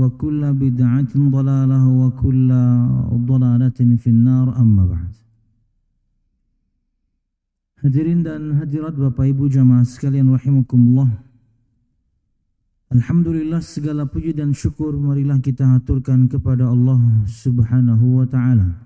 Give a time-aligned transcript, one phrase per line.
[0.00, 2.50] وكل بدعة ضلالة وكل
[3.30, 5.12] ضلالة في النار أما بعد
[7.78, 11.14] Hadirin dan hadirat Bapak Ibu jamaah sekalian rahimakumullah.
[12.90, 16.98] Alhamdulillah segala puji dan syukur marilah kita haturkan kepada Allah
[17.30, 18.82] Subhanahu wa taala.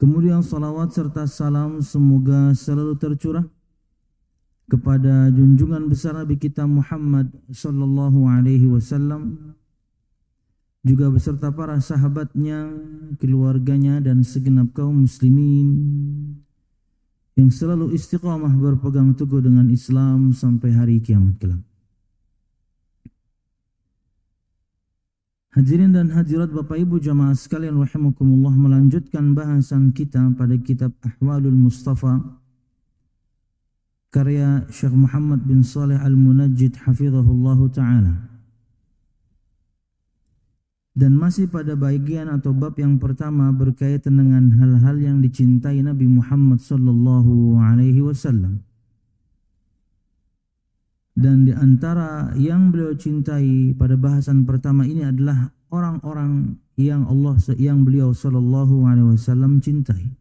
[0.00, 3.44] Kemudian salawat serta salam semoga selalu tercurah
[4.69, 9.55] kepada junjungan besar Nabi kita Muhammad sallallahu alaihi wasallam
[10.81, 12.73] juga beserta para sahabatnya,
[13.21, 15.69] keluarganya dan segenap kaum muslimin
[17.37, 21.61] yang selalu istiqamah berpegang teguh dengan Islam sampai hari kiamat kelak.
[25.51, 32.40] Hadirin dan hadirat Bapak Ibu jamaah sekalian rahimakumullah melanjutkan bahasan kita pada kitab Ahwalul Mustafa
[34.11, 38.27] karya Syekh Muhammad bin Saleh Al-Munajjid hafizahullahu taala.
[40.91, 46.59] Dan masih pada bagian atau bab yang pertama berkaitan dengan hal-hal yang dicintai Nabi Muhammad
[46.59, 48.59] sallallahu alaihi wasallam.
[51.15, 57.87] Dan di antara yang beliau cintai pada bahasan pertama ini adalah orang-orang yang Allah yang
[57.87, 60.20] beliau sallallahu alaihi wasallam cintai.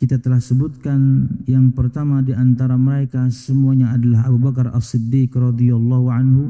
[0.00, 6.48] Kita telah sebutkan yang pertama di antara mereka semuanya adalah Abu Bakar As-Siddiq radhiyallahu anhu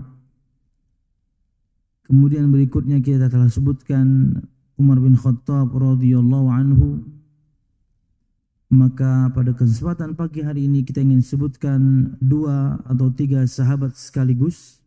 [2.10, 4.34] Kemudian berikutnya kita telah sebutkan
[4.74, 7.06] Umar bin Khattab radhiyallahu anhu.
[8.66, 14.82] Maka pada kesempatan pagi hari ini kita ingin sebutkan dua atau tiga sahabat sekaligus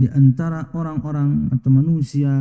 [0.00, 2.32] di antara orang-orang atau manusia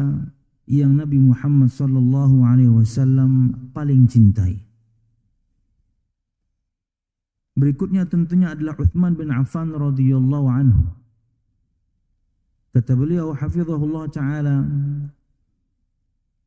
[0.64, 4.69] yang Nabi Muhammad sallallahu alaihi wasallam paling cintai.
[7.60, 10.84] Berikutnya tentunya adalah Uthman bin Affan radhiyallahu anhu.
[12.72, 14.64] Kata beliau hafizahullah taala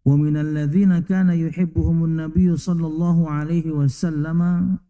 [0.02, 4.80] wa min alladhina kana yuhibbuhum an-nabiy sallallahu alaihi wasallam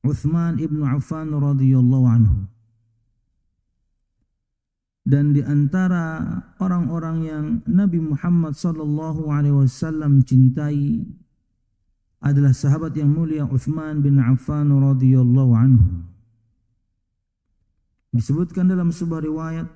[0.00, 2.48] Uthman ibn Affan radhiyallahu anhu
[5.08, 6.20] dan di antara
[6.60, 11.00] orang-orang yang Nabi Muhammad sallallahu alaihi wasallam cintai
[12.18, 15.86] adalah sahabat yang mulia Uthman bin Affan radhiyallahu anhu.
[18.10, 19.68] Disebutkan dalam sebuah riwayat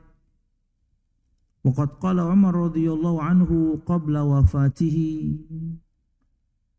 [1.64, 4.98] وقد قال عمر رضي الله عنه قبل وفاته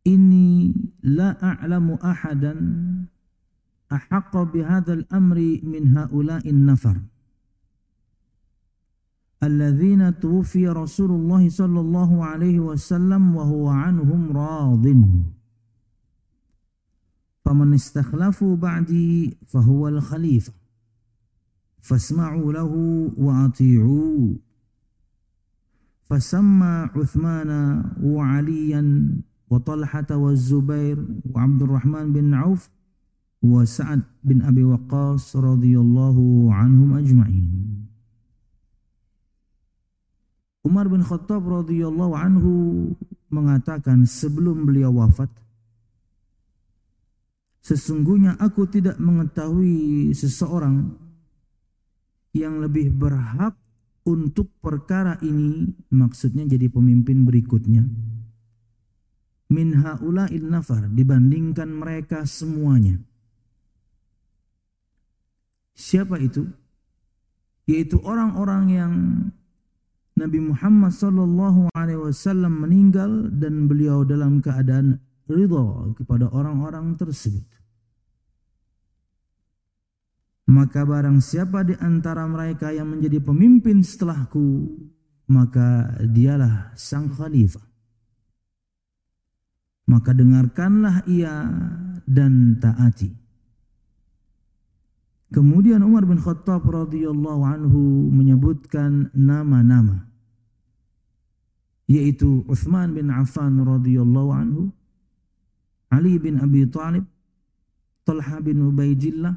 [0.08, 2.54] إني لا أعلم أحدا
[3.92, 6.98] أحق بهذا الأمر من هؤلاء النفر
[9.44, 14.86] الذين توفي رسول الله صلى الله عليه وسلم وهو عنهم راض
[17.46, 20.54] فمن استخلفوا بعدي فهو الخليفة.
[21.84, 22.72] فاسمعوا له
[23.18, 24.36] وأطيعوا
[26.08, 27.52] فسمى عثمان
[28.04, 28.84] وعليا
[29.50, 30.98] وطلحة والزبير
[31.32, 32.70] وعبد الرحمن بن عوف
[33.44, 36.18] وسعد بن أبي وقاص رضي الله
[36.54, 37.52] عنهم أجمعين.
[40.64, 42.52] Umar bin Khattab radhiyallahu anhu
[43.28, 45.28] mengatakan sebelum beliau wafat
[47.64, 51.00] Sesungguhnya aku tidak mengetahui seseorang
[52.36, 53.56] yang lebih berhak
[54.04, 57.88] untuk perkara ini maksudnya jadi pemimpin berikutnya.
[59.48, 63.00] Min haula'il nafar dibandingkan mereka semuanya.
[65.72, 66.44] Siapa itu?
[67.64, 68.94] Yaitu orang-orang yang
[70.20, 75.00] Nabi Muhammad sallallahu alaihi wasallam meninggal dan beliau dalam keadaan
[75.32, 77.53] ridha kepada orang-orang tersebut.
[80.54, 84.70] Maka barang siapa di antara mereka yang menjadi pemimpin setelahku,
[85.34, 87.66] maka dialah sang khalifah.
[89.90, 91.50] Maka dengarkanlah ia
[92.06, 93.10] dan taati.
[95.34, 100.14] Kemudian Umar bin Khattab radhiyallahu anhu menyebutkan nama-nama
[101.90, 104.64] yaitu Uthman bin Affan radhiyallahu anhu,
[105.92, 107.04] Ali bin Abi Talib,
[108.08, 109.36] Talha bin Ubaidillah,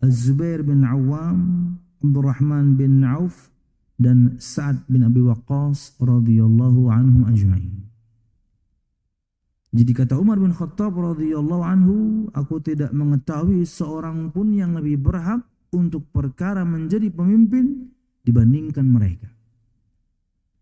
[0.00, 3.52] Az-Zubair bin Awam, Abdurrahman bin Auf,
[4.00, 7.84] dan Sa'ad bin Abi Waqqas radhiyallahu anhum ajma'in.
[9.70, 11.96] Jadi kata Umar bin Khattab radhiyallahu anhu,
[12.34, 17.92] aku tidak mengetahui seorang pun yang lebih berhak untuk perkara menjadi pemimpin
[18.24, 19.30] dibandingkan mereka.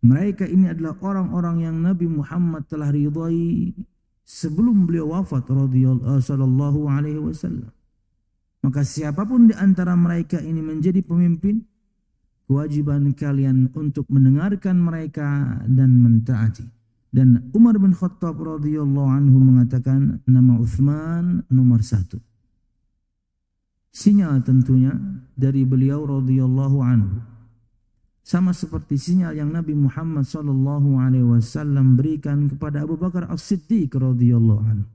[0.02, 3.72] Mereka ini adalah orang-orang yang Nabi Muhammad telah ridhai
[4.26, 7.72] sebelum beliau wafat radhiyallahu sallallahu alaihi wasallam.
[8.62, 11.62] Maka siapa pun di antara mereka ini menjadi pemimpin,
[12.50, 16.66] kewajiban kalian untuk mendengarkan mereka dan mentaati.
[17.08, 22.20] Dan Umar bin Khattab radhiyallahu anhu mengatakan nama Uthman nomor satu.
[23.88, 24.92] Sinyal tentunya
[25.32, 27.18] dari beliau radhiyallahu anhu
[28.28, 34.62] sama seperti sinyal yang Nabi Muhammad sallallahu alaihi wasallam berikan kepada Abu Bakar As-Siddiq radhiyallahu
[34.68, 34.88] anhu.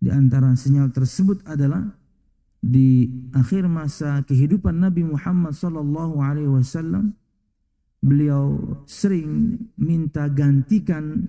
[0.00, 1.92] Di antara sinyal tersebut adalah
[2.62, 7.10] di akhir masa kehidupan Nabi Muhammad sallallahu alaihi wasallam
[7.98, 11.26] beliau sering minta gantikan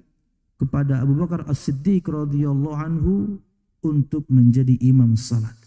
[0.61, 3.41] kepada Abu Bakar As-Siddiq radhiyallahu anhu
[3.81, 5.57] untuk menjadi imam salat.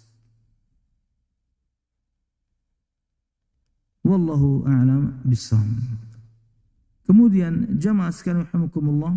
[4.06, 6.06] Wallahu a'lam bissawab.
[7.10, 9.14] Kemudian jamaah sekalian rahimakumullah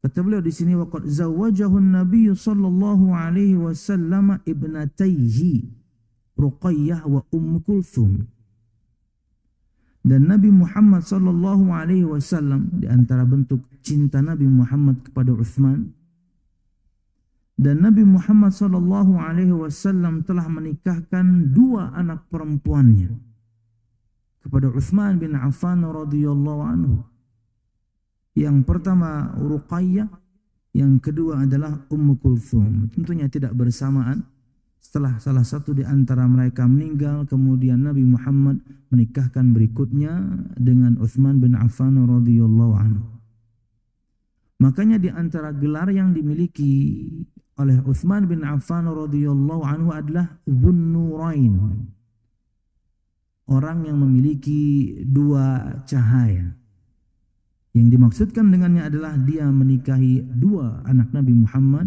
[0.00, 5.76] kata beliau di sini waqad zawajahu an-nabiy sallallahu alaihi wasallam ibnatayhi
[6.40, 8.24] Ruqayyah wa Umm Kulthum.
[10.00, 15.92] Dan Nabi Muhammad sallallahu alaihi wasallam di antara bentuk cinta Nabi Muhammad kepada Uthman
[17.60, 23.20] dan Nabi Muhammad sallallahu alaihi wasallam telah menikahkan dua anak perempuannya
[24.40, 27.04] kepada Uthman bin Affan radhiyallahu anhu.
[28.34, 30.08] Yang pertama Ruqayyah,
[30.76, 32.90] yang kedua adalah Ummu Kulthum.
[32.94, 34.22] Tentunya tidak bersamaan.
[34.80, 41.52] Setelah salah satu di antara mereka meninggal, kemudian Nabi Muhammad menikahkan berikutnya dengan Uthman bin
[41.52, 43.04] Affan radhiyallahu anhu.
[44.60, 47.06] Makanya di antara gelar yang dimiliki
[47.60, 51.84] oleh Uthman bin Affan radhiyallahu anhu adalah Dhunnurain
[53.50, 56.54] orang yang memiliki dua cahaya.
[57.70, 61.86] Yang dimaksudkan dengannya adalah dia menikahi dua anak Nabi Muhammad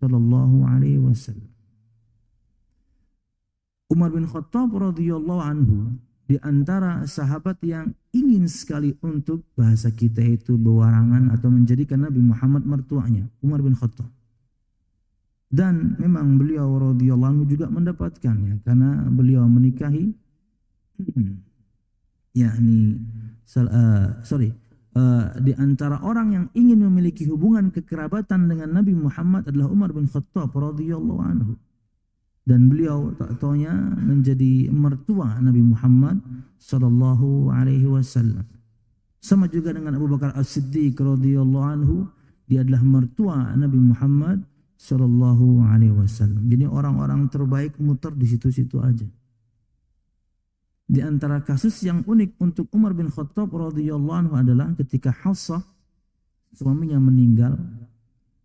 [0.00, 1.48] sallallahu alaihi wasallam.
[3.88, 5.96] Umar bin Khattab radhiyallahu anhu
[6.28, 12.68] di antara sahabat yang ingin sekali untuk bahasa kita itu bewarangan atau menjadikan Nabi Muhammad
[12.68, 14.08] mertuanya, Umar bin Khattab.
[15.48, 20.12] Dan memang beliau radhiyallahu anhu juga mendapatkannya karena beliau menikahi
[22.44, 23.00] yakni
[23.56, 24.52] uh, sorry
[24.98, 30.10] uh, di antara orang yang ingin memiliki hubungan kekerabatan dengan Nabi Muhammad adalah Umar bin
[30.10, 31.54] Khattab radhiyallahu anhu.
[32.48, 36.18] Dan beliau tak taunya menjadi mertua Nabi Muhammad
[36.56, 38.48] sallallahu alaihi wasallam.
[39.20, 41.96] Sama juga dengan Abu Bakar As-Siddiq radhiyallahu anhu
[42.48, 44.48] dia adalah mertua Nabi Muhammad
[44.80, 46.48] sallallahu alaihi wasallam.
[46.48, 49.04] Jadi orang-orang terbaik muter di situ-situ aja
[50.88, 55.60] di antara kasus yang unik untuk Umar bin Khattab radhiyallahu anhu adalah ketika Hafsah
[56.56, 57.60] suaminya meninggal.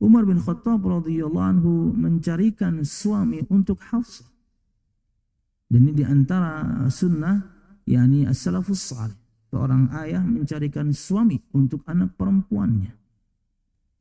[0.04, 4.28] Umar bin Khattab radhiyallahu anhu mencarikan suami untuk Hafsah.
[5.72, 7.40] Dan ini di antara sunnah,
[7.88, 9.18] yakni as-salafus salih.
[9.50, 12.92] Seorang ayah mencarikan suami untuk anak perempuannya.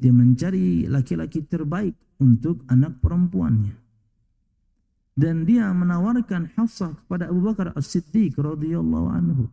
[0.02, 3.81] Dia mencari laki-laki terbaik untuk anak perempuannya.
[5.12, 9.44] Dan dia menawarkan Hafsah kepada Abu Bakar As-Siddiq radhiyallahu anhu.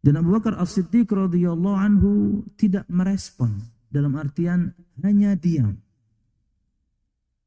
[0.00, 3.60] Dan Abu Bakar As-Siddiq radhiyallahu anhu tidak merespon
[3.92, 4.72] dalam artian
[5.04, 5.76] hanya diam.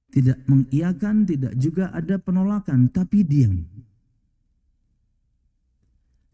[0.10, 3.66] Tidak mengiyakan, tidak juga ada penolakan, tapi diam.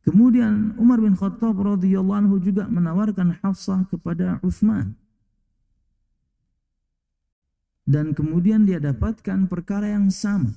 [0.05, 4.93] Kemudian Umar bin Khattab radhiyallahu anhu juga menawarkan Hafsah kepada Uthman.
[7.85, 10.51] Dan kemudian dia dapatkan perkara yang sama.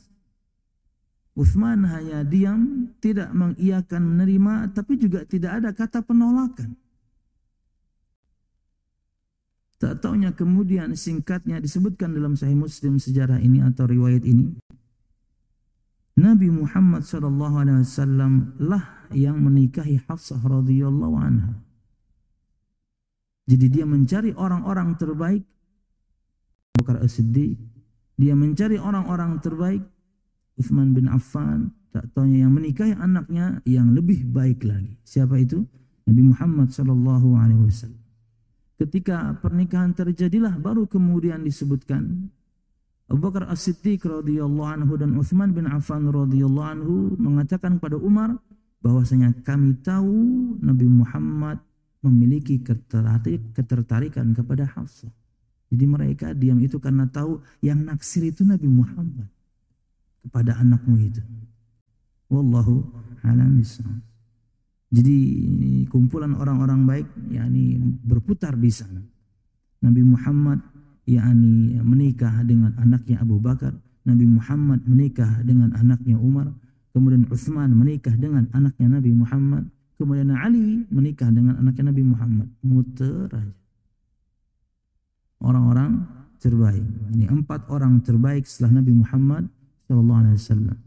[1.39, 6.75] Uthman hanya diam, tidak mengiyakan menerima, tapi juga tidak ada kata penolakan.
[9.79, 14.59] Tak taunya kemudian singkatnya disebutkan dalam Sahih Muslim sejarah ini atau riwayat ini.
[16.19, 21.55] Nabi Muhammad wasallam lah yang menikahi Hafsah radhiyallahu anha.
[23.47, 25.47] Jadi dia mencari orang-orang terbaik
[26.79, 27.59] Bakar As-Siddiq.
[28.19, 29.83] Dia mencari orang-orang terbaik
[30.59, 31.75] Uthman bin Affan.
[31.91, 34.95] Tak taunya yang menikahi anaknya yang lebih baik lagi.
[35.03, 35.65] Siapa itu?
[36.07, 38.03] Nabi Muhammad sallallahu alaihi wasallam.
[38.79, 42.31] Ketika pernikahan terjadilah baru kemudian disebutkan
[43.09, 48.37] Abu Bakar As-Siddiq radhiyallahu anhu dan Uthman bin Affan radhiyallahu anhu mengatakan pada Umar
[48.85, 51.59] bahwasanya kami tahu Nabi Muhammad
[52.05, 52.63] memiliki
[53.57, 55.11] ketertarikan kepada Hafsah.
[55.69, 59.29] Jadi mereka diam itu karena tahu yang naksir itu Nabi Muhammad
[60.25, 61.21] kepada anakmu itu.
[62.29, 62.85] Wallahu
[63.25, 63.61] a'lam
[64.89, 65.19] jadi
[65.93, 67.77] kumpulan orang-orang baik yakni
[68.09, 69.05] berputar di sana.
[69.85, 70.65] Nabi Muhammad
[71.05, 73.77] yakni menikah dengan anaknya Abu Bakar,
[74.09, 76.49] Nabi Muhammad menikah dengan anaknya Umar,
[76.97, 79.69] kemudian Utsman menikah dengan anaknya Nabi Muhammad,
[80.01, 82.49] kemudian Ali menikah dengan anaknya Nabi Muhammad.
[82.65, 83.58] Muter aja.
[85.39, 86.07] Orang-orang
[86.43, 86.87] terbaik.
[87.15, 89.45] Ini empat orang terbaik setelah Nabi Muhammad
[89.87, 90.79] sallallahu alaihi wasallam.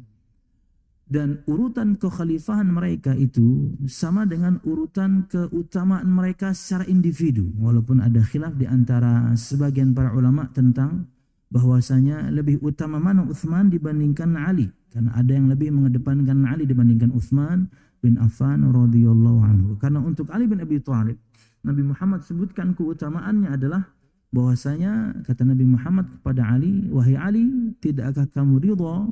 [1.12, 8.56] Dan urutan kekhalifahan mereka itu sama dengan urutan keutamaan mereka secara individu walaupun ada khilaf
[8.56, 11.12] di antara sebagian para ulama tentang
[11.52, 14.72] bahwasanya lebih utama mana Uthman dibandingkan Ali.
[14.88, 17.68] Karena ada yang lebih mengedepankan Ali dibandingkan Uthman
[18.00, 19.70] bin Affan radhiyallahu anhu.
[19.84, 21.20] Karena untuk Ali bin Abi Thalib
[21.68, 23.84] Nabi Muhammad sebutkan keutamaannya adalah
[24.32, 29.12] bahwasanya kata Nabi Muhammad kepada Ali wahai Ali tidakkah kamu ridha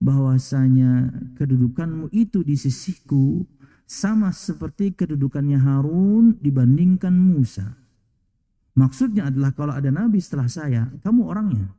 [0.00, 3.44] bahwasanya kedudukanmu itu di sisiku
[3.86, 7.78] sama seperti kedudukannya Harun dibandingkan Musa.
[8.76, 11.72] Maksudnya adalah kalau ada nabi setelah saya, kamu orangnya.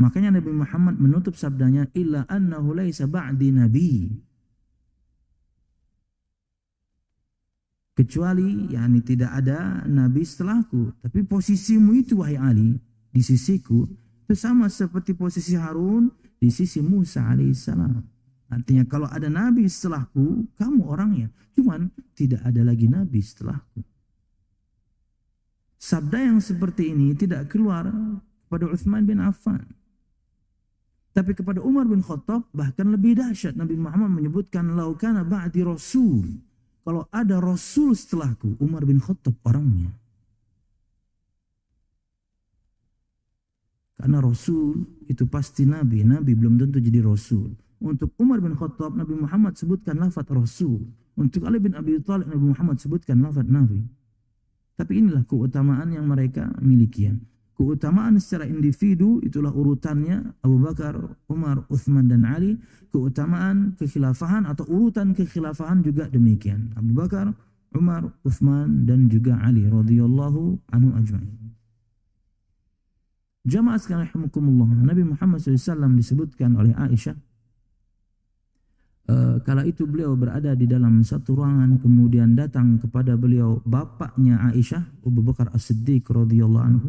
[0.00, 4.10] Makanya Nabi Muhammad menutup sabdanya illa annahu laisa ba'di nabi.
[7.94, 12.74] Kecuali yakni tidak ada nabi setelahku, tapi posisimu itu wahai Ali
[13.14, 13.86] di sisiku
[14.24, 16.10] itu sama seperti posisi Harun
[16.42, 18.02] di sisi Musa alaihissalam.
[18.50, 21.28] Artinya kalau ada nabi setelahku, kamu orangnya.
[21.54, 23.84] Cuman tidak ada lagi nabi setelahku.
[25.78, 27.86] Sabda yang seperti ini tidak keluar
[28.48, 29.60] kepada Uthman bin Affan.
[31.14, 33.54] Tapi kepada Umar bin Khattab bahkan lebih dahsyat.
[33.54, 36.42] Nabi Muhammad menyebutkan laukana ba'di rasul.
[36.84, 39.96] Kalau ada rasul setelahku, Umar bin Khattab orangnya.
[44.04, 46.04] Karena Rasul itu pasti Nabi.
[46.04, 47.56] Nabi belum tentu jadi Rasul.
[47.80, 50.84] Untuk Umar bin Khattab, Nabi Muhammad sebutkan lafaz Rasul.
[51.16, 53.80] Untuk Ali bin Abi Thalib, Nabi Muhammad sebutkan lafaz Nabi.
[54.76, 57.16] Tapi inilah keutamaan yang mereka miliki.
[57.54, 60.98] Keutamaan secara individu itulah urutannya Abu Bakar,
[61.30, 62.58] Umar, Uthman dan Ali.
[62.90, 66.74] Keutamaan kekhilafahan atau urutan kekhilafahan juga demikian.
[66.74, 67.30] Abu Bakar,
[67.70, 71.54] Umar, Uthman dan juga Ali radhiyallahu anhu ajma'in.
[73.44, 74.10] Jamaah sekalian.
[74.82, 77.14] Nabi Muhammad SAW disebutkan oleh Aisyah
[79.08, 85.04] uh, kala itu beliau berada di dalam satu ruangan kemudian datang kepada beliau bapaknya Aisyah
[85.04, 86.88] Abu Bakar As-Siddiq radhiyallahu anhu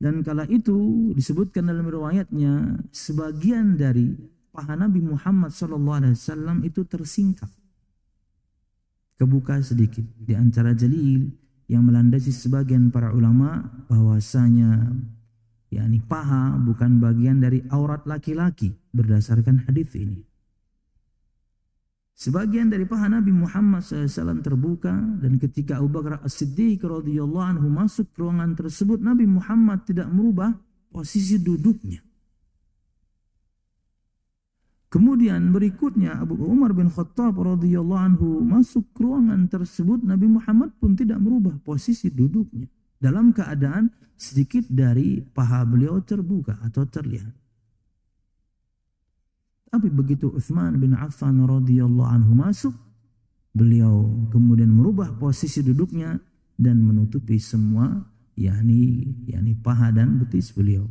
[0.00, 4.16] dan kala itu disebutkan dalam riwayatnya sebagian dari
[4.48, 7.52] paha Nabi Muhammad SAW itu tersingkap
[9.20, 11.28] kebuka sedikit di antara jalil
[11.68, 14.88] yang melandasi sebagian para ulama bahwasanya
[15.68, 20.29] yakni paha bukan bagian dari aurat laki-laki berdasarkan hadis ini.
[22.16, 28.12] Sebagian dari paha Nabi Muhammad SAW terbuka dan ketika Abu Bakar As-Siddiq radhiyallahu anhu masuk
[28.12, 30.52] ke ruangan tersebut Nabi Muhammad tidak merubah
[30.92, 32.04] posisi duduknya.
[34.90, 40.98] Kemudian berikutnya Abu Umar bin Khattab radhiyallahu anhu masuk ke ruangan tersebut Nabi Muhammad pun
[40.98, 42.66] tidak merubah posisi duduknya
[42.98, 43.88] dalam keadaan
[44.18, 47.32] sedikit dari paha beliau terbuka atau terlihat.
[49.70, 52.74] Tapi begitu Uthman bin Affan radhiyallahu anhu masuk,
[53.54, 54.02] beliau
[54.34, 56.18] kemudian merubah posisi duduknya
[56.58, 58.02] dan menutupi semua
[58.34, 60.90] yakni yakni paha dan betis beliau.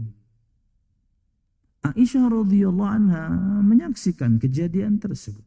[1.83, 3.27] Aisyah radhiyallahu anha
[3.63, 5.43] menyaksikan kejadian tersebut.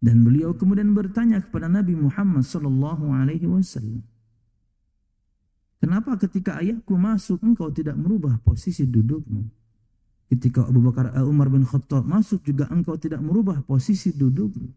[0.00, 4.04] Dan beliau kemudian bertanya kepada Nabi Muhammad sallallahu alaihi wasallam,
[5.80, 9.48] "Kenapa ketika ayahku masuk engkau tidak merubah posisi dudukmu?
[10.26, 14.74] Ketika Abu Bakar uh, Umar bin Khattab masuk juga engkau tidak merubah posisi dudukmu.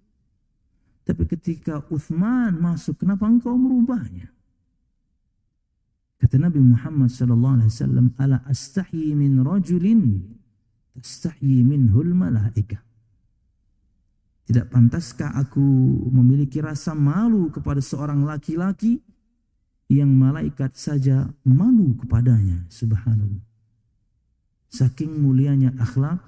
[1.10, 4.30] Tapi ketika Uthman masuk, kenapa engkau merubahnya?"
[6.22, 10.22] Kata Nabi Muhammad sallallahu alaihi wasallam, "Ala astahi min rajulin
[10.94, 12.86] tastahi minhul malaika."
[14.46, 15.62] Tidak pantaskah aku
[16.14, 19.02] memiliki rasa malu kepada seorang laki-laki
[19.90, 23.49] yang malaikat saja malu kepadanya, subhanallah.
[24.70, 26.22] Saking mulianya akhlak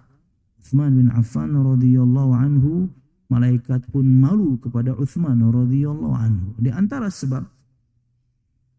[0.61, 2.89] Uthman bin Affan radhiyallahu anhu,
[3.29, 6.49] malaikat pun malu kepada Uthman radhiyallahu anhu.
[6.61, 7.45] Di antara sebab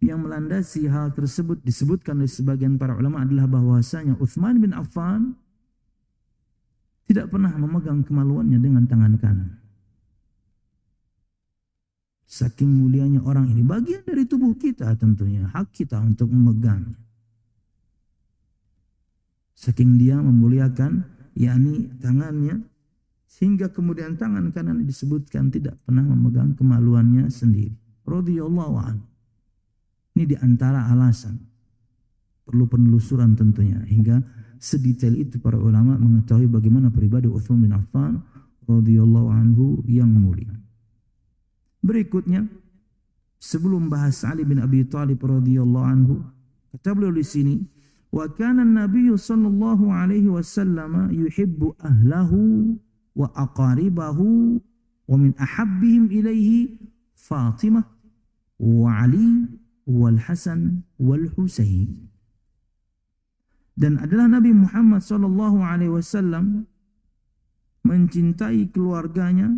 [0.02, 5.38] yang melandasi hal tersebut disebutkan oleh sebagian para ulama adalah bahwasanya Uthman bin Affan
[7.06, 9.50] tidak pernah memegang kemaluannya dengan tangan kanan.
[12.26, 16.96] Saking mulianya orang ini, bagian dari tubuh kita tentunya, hak kita untuk memegangnya.
[19.62, 21.06] Saking dia memuliakan,
[21.38, 22.66] yakni tangannya,
[23.30, 27.70] sehingga kemudian tangan kanan disebutkan tidak pernah memegang kemaluannya sendiri.
[28.02, 29.06] Radiyallahu anhu.
[30.18, 31.38] Ini di antara alasan.
[32.42, 33.78] Perlu penelusuran tentunya.
[33.86, 34.18] Hingga
[34.58, 38.18] sedetail itu para ulama mengetahui bagaimana pribadi Uthman bin Affan
[38.66, 40.52] radhiyallahu anhu yang mulia.
[41.82, 42.50] Berikutnya,
[43.38, 46.18] sebelum bahas Ali bin Abi Thalib radhiyallahu anhu,
[46.74, 47.54] kata beliau di sini,
[48.12, 52.76] wa kana an-nabiy sallallahu alaihi wasallam yuhibbu ahlahu
[53.16, 54.60] wa aqaribahu
[55.08, 56.76] wa min ahabbihim ilaihi
[57.16, 57.88] Fatimah
[58.60, 59.48] wa Ali
[59.88, 62.12] wal Hasan wal Husain.
[63.72, 66.68] Dan adalah Nabi Muhammad sallallahu alaihi wasallam
[67.88, 69.56] mencintai keluarganya,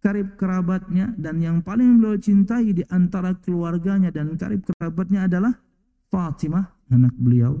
[0.00, 5.52] karib kerabatnya dan yang paling beliau cintai di antara keluarganya dan karib kerabatnya adalah
[6.06, 7.57] Fatimah anak beliau,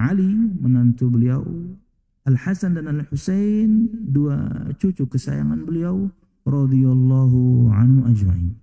[0.00, 1.44] Ali menantu beliau,
[2.24, 4.36] Al Hasan dan Al Husain dua
[4.80, 6.08] cucu kesayangan beliau
[6.48, 8.56] radhiyallahu anhu ajma'in.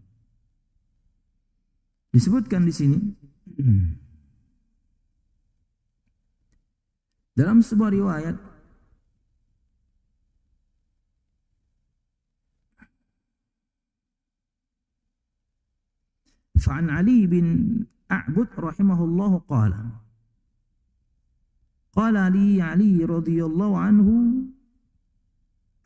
[2.13, 2.97] Disebutkan di sini
[7.37, 8.37] dalam sebuah riwayat
[16.57, 17.45] فعن علي بن
[18.12, 19.72] أعبد رحمه الله قال
[21.92, 24.08] قال لي علي رضي الله عنه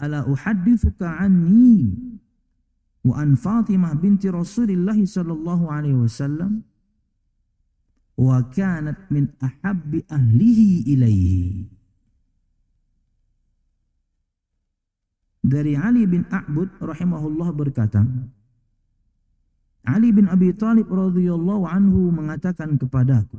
[0.03, 1.95] ألا أحدثك عني
[3.05, 6.63] وعن فاطمة بنت رسول الله صلى الله عليه وسلم
[8.17, 11.77] وكانت من أحب أهله إليه.
[15.47, 18.03] Dari Ali bin A'bud rahimahullah berkata
[19.87, 23.39] Ali bin Abi Talib radhiyallahu anhu mengatakan kepadaku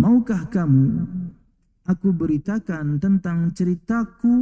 [0.00, 1.06] Maukah kamu
[1.86, 4.34] aku beritakan tentang ceritaku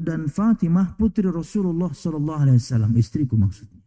[0.00, 3.84] dan Fatimah putri Rasulullah sallallahu alaihi wasallam, istriku maksudnya.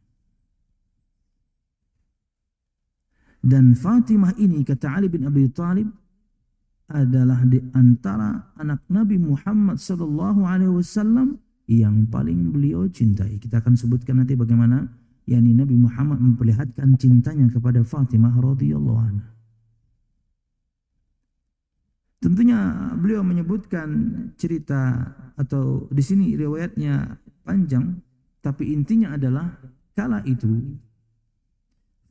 [3.41, 5.87] Dan Fatimah ini kata Ali bin Abi Thalib
[6.91, 13.39] adalah di antara anak Nabi Muhammad sallallahu alaihi wasallam yang paling beliau cintai.
[13.39, 14.87] Kita akan sebutkan nanti bagaimana
[15.27, 19.29] yakni Nabi Muhammad memperlihatkan cintanya kepada Fatimah radhiyallahu anha.
[22.17, 22.57] Tentunya
[22.97, 23.87] beliau menyebutkan
[24.39, 25.05] cerita
[25.37, 28.01] atau di sini riwayatnya panjang,
[28.41, 29.53] tapi intinya adalah
[29.93, 30.49] kala itu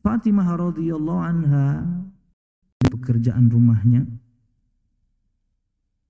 [0.05, 1.83] Fatimah radhiyallahu anha
[2.87, 4.07] pekerjaan rumahnya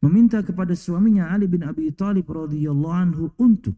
[0.04, 3.74] meminta kepada suaminya Ali bin Abi Thalib radhiyallahu anhu untuk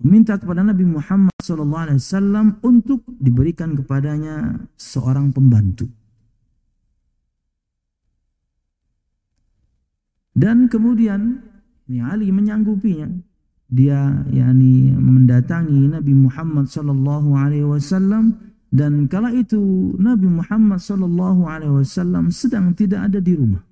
[0.00, 5.88] meminta kepada Nabi Muhammad sallallahu alaihi wasallam untuk diberikan kepadanya seorang pembantu.
[10.36, 11.42] Dan kemudian
[11.88, 13.08] ini Ali menyanggupinya.
[13.68, 18.32] Dia yakni mendatangi Nabi Muhammad sallallahu alaihi wasallam
[18.72, 23.67] dan kala itu Nabi Muhammad sallallahu alaihi wasallam sedang tidak ada di rumah.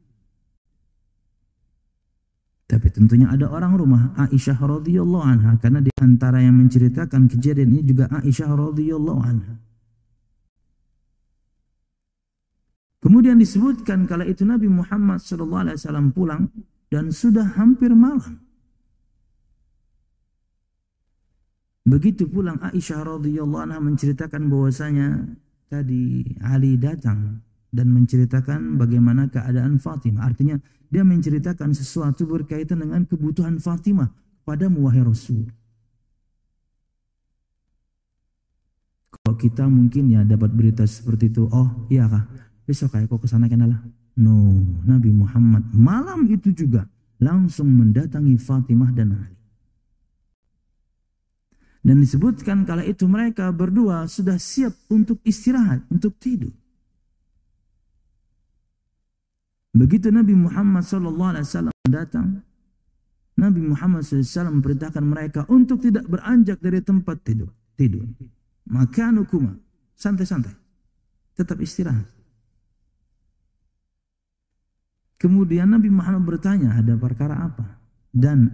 [2.97, 8.09] Tentunya ada orang rumah Aisyah radhiyallahu anha karena di antara yang menceritakan kejadian ini juga
[8.09, 9.61] Aisyah radhiyallahu anha.
[13.05, 16.49] Kemudian disebutkan kala itu Nabi Muhammad sallallahu alaihi wasallam pulang
[16.89, 18.41] dan sudah hampir malam.
[21.85, 25.37] Begitu pulang Aisyah radhiyallahu anha menceritakan bahwasanya
[25.69, 27.45] tadi Ali datang
[27.77, 30.25] dan menceritakan bagaimana keadaan Fatimah.
[30.25, 30.57] Artinya
[30.89, 34.09] dia menceritakan sesuatu berkaitan dengan kebutuhan Fatimah
[34.49, 35.45] pada wahai Rasul.
[39.13, 42.25] Kalau kita mungkin ya dapat berita seperti itu, oh iya kah,
[42.65, 43.85] besok kayak kok ke sana kenalah.
[44.17, 44.57] No,
[44.89, 46.89] Nabi Muhammad malam itu juga
[47.21, 49.37] langsung mendatangi Fatimah dan Ali.
[51.87, 56.51] Dan disebutkan kala itu mereka berdua sudah siap untuk istirahat, untuk tidur.
[59.77, 62.41] Begitu Nabi Muhammad SAW datang,
[63.37, 67.53] Nabi Muhammad SAW memperintahkan mereka untuk tidak beranjak dari tempat tidur.
[67.77, 68.09] Tidur.
[68.73, 69.53] Maka nukuma,
[69.93, 70.57] santai-santai.
[71.37, 72.09] Tetap istirahat.
[75.21, 77.77] Kemudian Nabi Muhammad bertanya, ada perkara apa?
[78.09, 78.49] Dan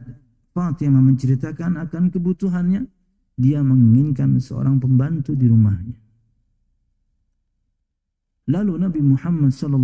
[0.50, 2.90] Fatimah menceritakan akan kebutuhannya
[3.38, 5.96] dia menginginkan seorang pembantu di rumahnya.
[8.50, 9.78] Lalu Nabi Muhammad SAW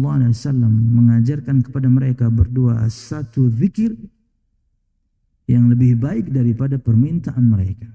[0.67, 3.95] mengajarkan kepada mereka berdua satu zikir
[5.47, 7.87] yang lebih baik daripada permintaan mereka.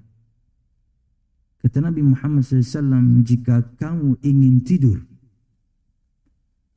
[1.59, 4.99] Kata Nabi Muhammad SAW, jika kamu ingin tidur,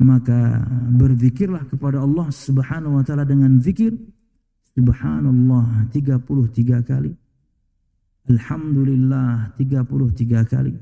[0.02, 3.96] maka berzikirlah kepada Allah Subhanahu wa taala dengan zikir
[4.76, 7.16] subhanallah 33 kali
[8.26, 10.74] Alhamdulillah 33 kali.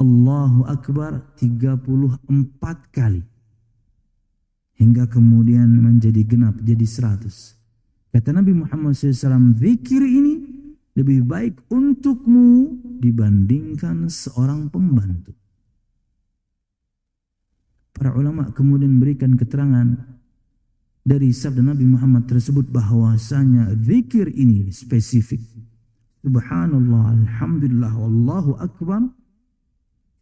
[0.00, 2.24] Allahu Akbar 34
[2.88, 3.22] kali.
[4.80, 7.28] Hingga kemudian menjadi genap, jadi 100.
[8.10, 10.40] Kata Nabi Muhammad SAW, zikir ini
[10.96, 15.36] lebih baik untukmu dibandingkan seorang pembantu.
[17.92, 19.84] Para ulama kemudian berikan keterangan
[21.04, 25.44] dari sabda Nabi Muhammad tersebut bahwasanya zikir ini spesifik
[26.20, 29.08] Subhanallah, Alhamdulillah, Wallahu Akbar.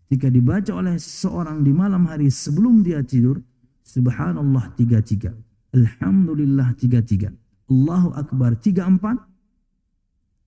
[0.09, 3.45] Jika dibaca oleh seseorang di malam hari sebelum dia tidur,
[3.85, 5.33] Subhanallah tiga tiga,
[5.73, 7.29] Alhamdulillah tiga tiga,
[7.69, 9.21] Allahu Akbar tiga empat,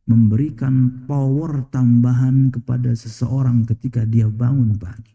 [0.10, 5.14] memberikan power tambahan kepada seseorang ketika dia bangun pagi.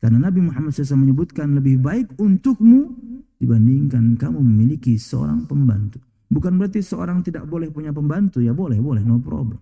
[0.00, 2.96] Karena Nabi Muhammad SAW menyebutkan lebih baik untukmu
[3.36, 6.00] dibandingkan kamu memiliki seorang pembantu.
[6.28, 9.58] Bukan berarti seorang tidak boleh punya pembantu, ya boleh, boleh, no problem.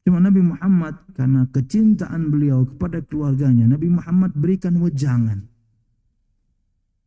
[0.00, 5.44] Cuma Nabi Muhammad karena kecintaan beliau kepada keluarganya, Nabi Muhammad berikan wejangan.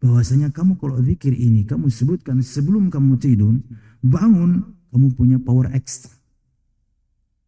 [0.04, 3.56] Bahwasanya kamu kalau zikir ini, kamu sebutkan sebelum kamu tidur,
[4.04, 4.62] bangun,
[4.94, 6.12] kamu punya power ekstra.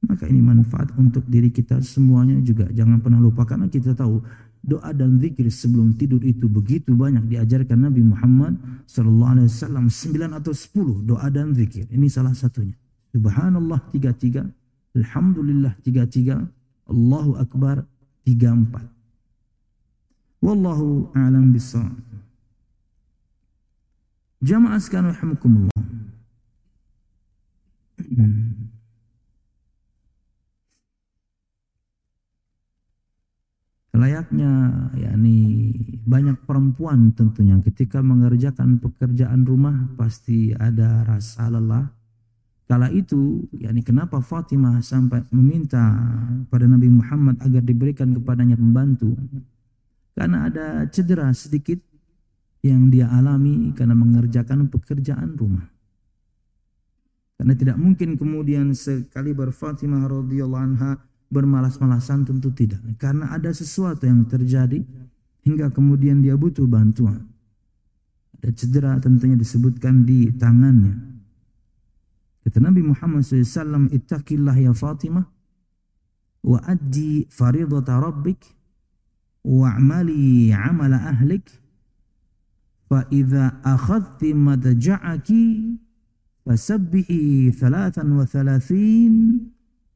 [0.05, 2.69] Maka ini manfaat untuk diri kita semuanya juga.
[2.69, 4.21] Jangan pernah lupa karena kita tahu
[4.65, 8.57] doa dan zikir sebelum tidur itu begitu banyak diajarkan Nabi Muhammad
[8.89, 11.85] sallallahu alaihi wasallam 9 atau 10 doa dan zikir.
[11.93, 12.73] Ini salah satunya.
[13.13, 14.64] Subhanallah 33,
[14.95, 16.47] Alhamdulillah 33,
[16.87, 17.83] Allahu Akbar
[18.23, 18.79] 34.
[20.39, 21.99] Wallahu a'lam bissawab.
[24.45, 25.83] Jamaah sekalian rahimakumullah.
[33.95, 34.51] Layaknya
[34.99, 35.37] yakni
[36.03, 41.94] banyak perempuan tentunya ketika mengerjakan pekerjaan rumah pasti ada rasa lelah
[42.65, 45.85] kala itu yakni kenapa Fatimah sampai meminta
[46.49, 49.13] pada Nabi Muhammad agar diberikan kepadanya pembantu
[50.17, 51.77] karena ada cedera sedikit
[52.65, 55.69] yang dia alami karena mengerjakan pekerjaan rumah
[57.35, 60.91] karena tidak mungkin kemudian sekali berfatimah radhiyallahu anha
[61.27, 62.79] bermalas-malasan tentu tidak.
[62.95, 64.79] Karena ada sesuatu yang terjadi
[65.43, 67.27] hingga kemudian dia butuh bantuan.
[68.39, 71.14] Ada cedera tentunya disebutkan di tangannya.
[72.45, 75.25] Kata Nabi Muhammad SAW, Ittaqillah ya Fatimah,
[76.45, 78.45] wa addi faridata rabbik,
[79.49, 81.49] wa amali amala ahlik,
[82.85, 85.73] fa idza akhadti madja'aki
[86.45, 89.13] fasabbihi thalathan wa thalathin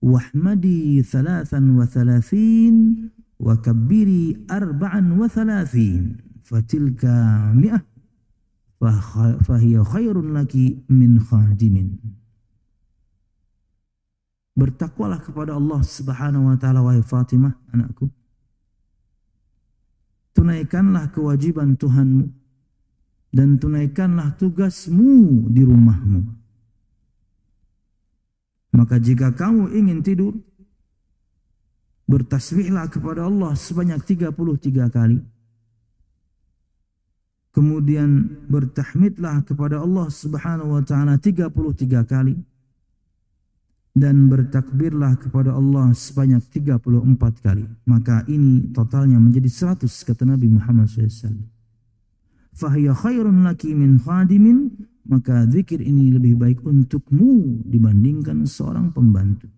[0.02, 2.76] واحمدي ثلاثا وثلاثين
[3.40, 7.06] وكبري أربعا وثلاثين فتلك
[7.56, 7.82] مئة
[9.44, 10.56] فهي خير لك
[10.90, 11.76] من خادم
[14.60, 18.12] Bertakwalah kepada Allah Subhanahu wa taala wahai Fatimah anakku.
[20.36, 22.28] Tunaikanlah kewajiban Tuhanmu
[23.32, 26.22] dan tunaikanlah tugasmu di rumahmu.
[28.76, 30.36] Maka jika kamu ingin tidur,
[32.10, 35.20] bertasbihlah kepada Allah sebanyak 33 kali.
[37.50, 42.36] Kemudian bertahmidlah kepada Allah Subhanahu wa taala 33 kali
[44.00, 47.68] dan bertakbirlah kepada Allah sebanyak 34 kali.
[47.84, 51.36] Maka ini totalnya menjadi 100 kata Nabi Muhammad SAW.
[52.56, 54.72] Fahiyya khairun laki min khadimin
[55.10, 59.50] maka zikir ini lebih baik untukmu dibandingkan seorang pembantu.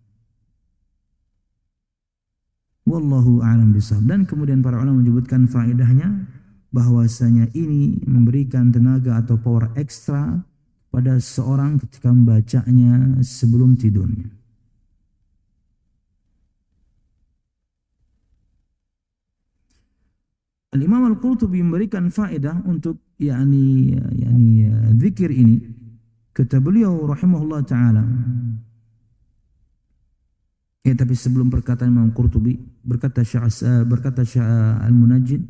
[2.88, 4.10] Wallahu a'lam bishawab.
[4.10, 6.27] Dan kemudian para ulama menyebutkan faedahnya
[6.71, 10.39] bahwasanya ini memberikan tenaga atau power ekstra
[10.91, 14.27] pada seorang ketika membacanya sebelum tidurnya.
[20.71, 24.71] Al-Imam Al-Qurtubi memberikan faedah untuk yakni yakni
[25.04, 25.60] zikir ini
[26.32, 28.04] kata beliau rahimahullah taala
[30.82, 33.45] Ya tapi sebelum perkataan Imam Qurtubi berkata Syah
[33.86, 35.43] berkata Syah Al-Munajjid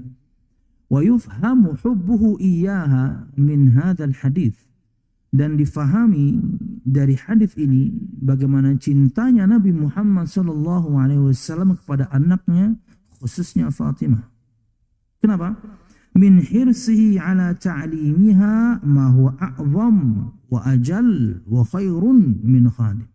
[0.91, 4.57] wa yufhamu hubbuhu iyyaha min hadzal hadis
[5.31, 6.35] dan difahami
[6.83, 7.87] dari hadis ini
[8.19, 12.75] bagaimana cintanya Nabi Muhammad sallallahu alaihi wasallam kepada anaknya
[13.15, 14.27] khususnya Fatimah.
[15.23, 15.55] Kenapa?
[16.11, 19.97] Min hirsihi ala ta'limiha ma huwa a'zam
[20.51, 23.07] wa ajal wa khairun min khadim.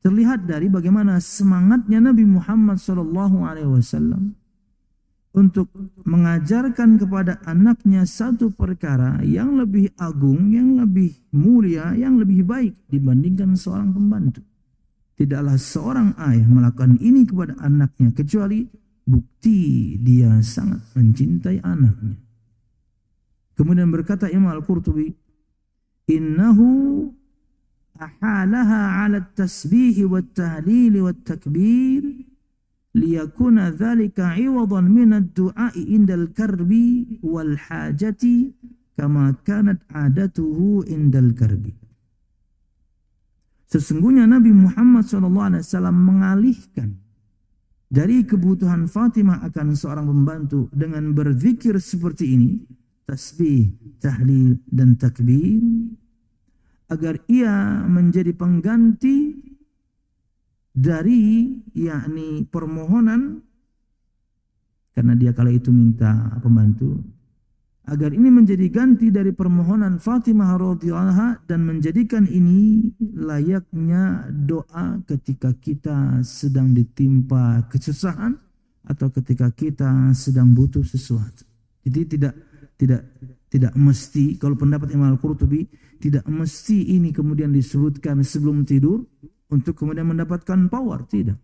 [0.00, 4.38] Terlihat dari bagaimana semangatnya Nabi Muhammad sallallahu alaihi wasallam
[5.30, 5.70] untuk
[6.02, 13.54] mengajarkan kepada anaknya satu perkara yang lebih agung, yang lebih mulia, yang lebih baik dibandingkan
[13.54, 14.42] seorang pembantu.
[15.14, 18.66] Tidaklah seorang ayah melakukan ini kepada anaknya kecuali
[19.04, 22.16] bukti dia sangat mencintai anaknya.
[23.54, 25.12] Kemudian berkata Imam Al-Qurtubi,
[26.08, 26.66] "Innahu
[28.00, 32.19] ahalaha 'ala at-tasbih wa at-tahlil wa at-takbir"
[32.96, 38.50] liyakuna dhalika iwadan min ad-du'a'i indal karbi wal hajati
[38.98, 41.72] kama kanat adatuhu indal karbi.
[43.70, 46.98] Sesungguhnya Nabi Muhammad SAW mengalihkan
[47.86, 52.50] dari kebutuhan Fatimah akan seorang pembantu dengan berzikir seperti ini,
[53.06, 53.70] tasbih,
[54.02, 55.62] tahlil, dan takbir,
[56.90, 59.49] agar ia menjadi pengganti
[60.70, 63.42] dari yakni permohonan
[64.94, 66.98] karena dia kala itu minta pembantu
[67.90, 72.86] agar ini menjadi ganti dari permohonan Fatimah radhiyallahu dan menjadikan ini
[73.18, 78.38] layaknya doa ketika kita sedang ditimpa kesusahan
[78.86, 81.42] atau ketika kita sedang butuh sesuatu.
[81.82, 82.34] Jadi tidak
[82.78, 83.02] tidak
[83.50, 85.66] tidak mesti kalau pendapat Imam Al-Qurtubi
[85.98, 89.02] tidak mesti ini kemudian disebutkan sebelum tidur
[89.50, 91.38] untuk kemudian mendapatkan power, tidak.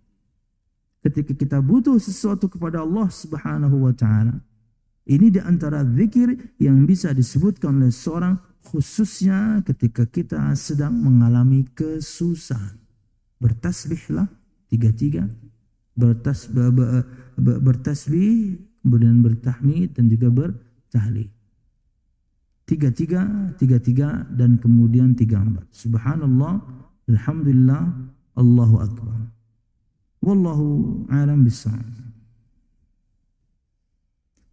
[1.03, 4.43] Ketika kita butuh sesuatu kepada Allah Subhanahu wa taala,
[5.07, 8.35] ini di antara zikir yang bisa disebutkan oleh seorang
[8.67, 12.75] khususnya ketika kita sedang mengalami kesusahan.
[13.39, 14.27] Bertasbihlah
[14.67, 15.31] tiga-tiga,
[15.95, 17.07] bertas, ber, ber,
[17.39, 21.31] ber, bertasbih, kemudian bertahmid dan juga bertahlil.
[22.67, 25.71] Tiga-tiga, tiga-tiga dan kemudian tiga empat.
[25.71, 26.67] Subhanallah,
[27.07, 27.83] Alhamdulillah
[28.35, 29.31] Allahu Akbar.
[30.27, 31.95] Wallahu alam bisawab.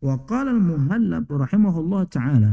[0.03, 2.51] Wa qala al-Muhallab rahimahullah ta'ala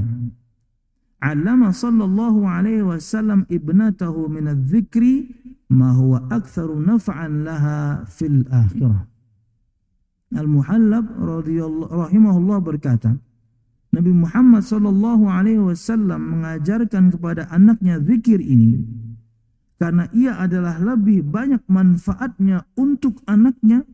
[1.20, 5.28] Allama sallallahu alaihi wasallam ibnatahu min adh-dhikri
[5.68, 9.04] ma huwa aktsaru naf'an laha fil akhirah.
[10.32, 11.04] Al-Muhallab
[11.92, 13.20] rahimahullah berkata,
[13.92, 18.80] Nabi Muhammad sallallahu alaihi wasallam mengajarkan kepada anaknya zikir ini
[19.80, 23.88] karena ia adalah lebih banyak manfaatnya untuk anaknya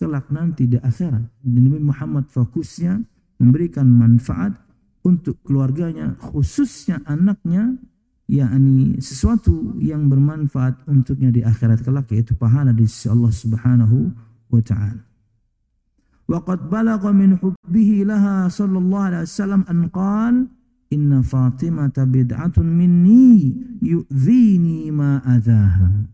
[0.00, 1.44] kelak nanti di akhirat.
[1.44, 3.04] Nabi Muhammad fokusnya
[3.36, 4.56] memberikan manfaat
[5.04, 7.76] untuk keluarganya, khususnya anaknya,
[8.32, 14.08] yakni sesuatu yang bermanfaat untuknya di akhirat kelak yaitu pahala di sisi Allah Subhanahu
[14.48, 15.04] wa taala.
[16.26, 20.55] Waqad balagha min hubbihi laha sallallahu alaihi wasallam an qala
[20.94, 23.50] Inna Fatimah bid'atun minni
[23.82, 26.06] yu'zini ma adhaha.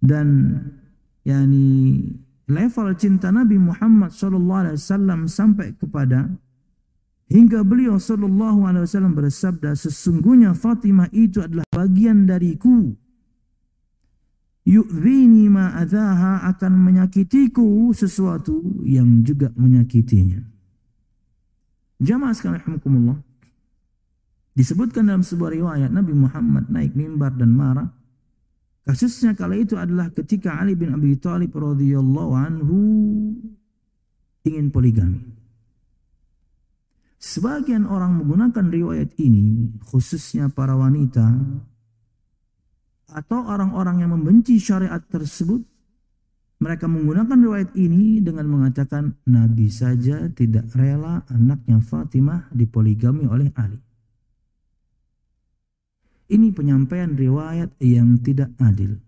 [0.00, 0.56] Dan
[1.28, 2.00] yani
[2.48, 6.32] level cinta Nabi Muhammad sallallahu alaihi wasallam sampai kepada
[7.28, 12.96] hingga beliau sallallahu alaihi wasallam bersabda sesungguhnya Fatimah itu adalah bagian dariku.
[14.64, 20.59] Yu'zini ma adhaha akan menyakitiku sesuatu yang juga menyakitinya.
[22.00, 23.18] Jamaah sekalian rahmatullah.
[24.56, 27.88] Disebutkan dalam sebuah riwayat Nabi Muhammad naik mimbar dan marah.
[28.88, 32.76] Kasusnya kala itu adalah ketika Ali bin Abi Thalib radhiyallahu anhu
[34.48, 35.22] ingin poligami.
[37.20, 41.28] Sebagian orang menggunakan riwayat ini khususnya para wanita
[43.12, 45.60] atau orang-orang yang membenci syariat tersebut
[46.60, 53.80] mereka menggunakan riwayat ini dengan mengatakan Nabi saja tidak rela anaknya Fatimah dipoligami oleh Ali.
[56.30, 59.00] Ini penyampaian riwayat yang tidak adil.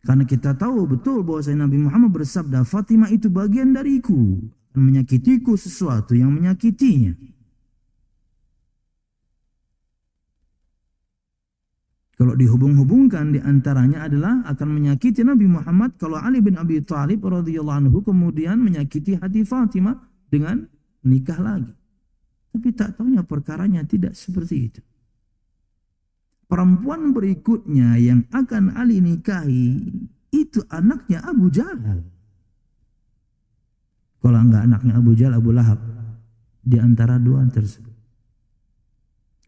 [0.00, 4.40] Karena kita tahu betul bahwa Nabi Muhammad bersabda, Fatimah itu bagian dariku.
[4.72, 7.12] Menyakitiku sesuatu yang menyakitinya.
[12.20, 17.88] Kalau dihubung-hubungkan di antaranya adalah akan menyakiti Nabi Muhammad kalau Ali bin Abi Thalib radhiyallahu
[17.88, 19.96] anhu kemudian menyakiti hati Fatimah
[20.28, 20.68] dengan
[21.00, 21.72] nikah lagi.
[22.52, 24.84] Tapi tak tahunya perkaranya tidak seperti itu.
[26.44, 29.80] Perempuan berikutnya yang akan Ali nikahi
[30.28, 32.04] itu anaknya Abu Jahal.
[34.20, 35.80] Kalau enggak anaknya Abu Jahal, Abu Lahab.
[36.60, 37.89] Di antara dua tersebut.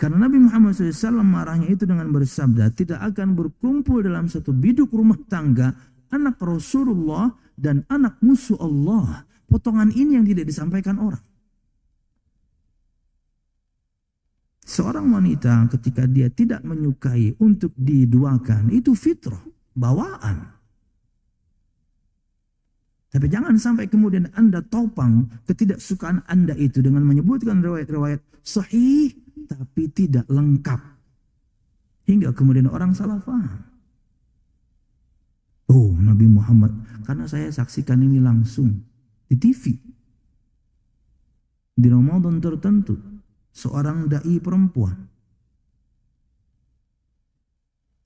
[0.02, 5.14] Karena Nabi Muhammad SAW marahnya itu dengan bersabda, tidak akan berkumpul dalam satu biduk rumah
[5.30, 5.70] tangga
[6.10, 9.22] anak Rasulullah dan anak musuh Allah.
[9.46, 11.22] Potongan ini yang tidak disampaikan orang.
[14.66, 20.50] Seorang wanita ketika dia tidak menyukai untuk diduakan itu fitrah, bawaan.
[23.06, 29.14] Tapi jangan sampai kemudian Anda topang ketidaksukaan Anda itu dengan menyebutkan riwayat-riwayat sahih
[29.46, 30.80] tapi tidak lengkap.
[32.06, 33.62] Hingga kemudian orang salah faham.
[35.70, 36.74] Oh Nabi Muhammad,
[37.06, 38.82] karena saya saksikan ini langsung
[39.30, 39.72] di TV.
[41.72, 42.98] Di Ramadan tertentu
[43.54, 45.08] seorang dai perempuan.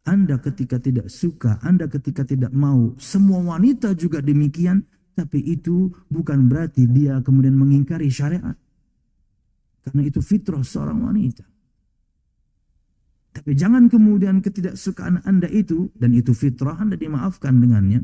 [0.06, 4.86] Anda ketika tidak suka, Anda ketika tidak mau, semua wanita juga demikian,
[5.18, 8.54] tapi itu bukan berarti dia kemudian mengingkari syariat.
[9.86, 11.46] Karena itu fitrah seorang wanita.
[13.38, 18.02] Tapi jangan kemudian ketidaksukaan Anda itu, dan itu fitrah, Anda dimaafkan dengannya.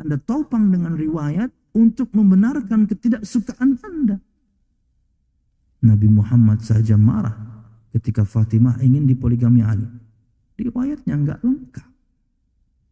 [0.00, 4.16] Anda topang dengan riwayat untuk membenarkan ketidaksukaan Anda.
[5.84, 7.36] Nabi Muhammad saja marah
[7.92, 9.86] ketika Fatimah ingin dipoligami Ali.
[10.56, 11.88] Riwayatnya enggak lengkap.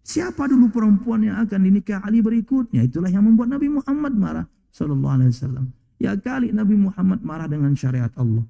[0.06, 2.86] Siapa dulu perempuan yang akan dinikah Ali berikutnya?
[2.86, 4.46] Itulah yang membuat Nabi Muhammad marah.
[4.70, 5.66] Sallallahu alaihi wasallam.
[5.96, 8.44] Ya kali Nabi Muhammad marah dengan syariat Allah.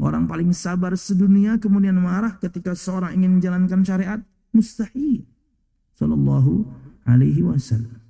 [0.00, 4.20] Orang paling sabar sedunia kemudian marah ketika seorang ingin menjalankan syariat.
[4.50, 5.28] Mustahil.
[5.98, 6.64] Sallallahu
[7.04, 8.00] alaihi wasallam.